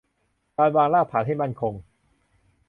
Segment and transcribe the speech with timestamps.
[0.57, 1.73] การวางรากฐานให้มั่นคง